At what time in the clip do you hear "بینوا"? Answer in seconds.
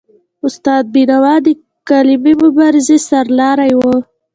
0.93-1.35